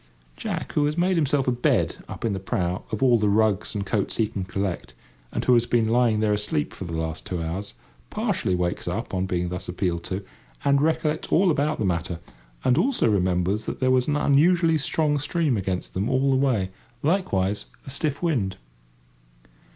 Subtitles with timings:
[0.35, 3.75] Jack, who has made himself a bed up in the prow of all the rugs
[3.75, 4.95] and coats he can collect,
[5.31, 7.75] and who has been lying there asleep for the last two hours,
[8.09, 10.25] partially wakes up on being thus appealed to,
[10.65, 12.19] and recollects all about the matter,
[12.63, 17.67] and also remembers that there was an unusually strong stream against them all the way—likewise
[17.85, 18.57] a stiff wind.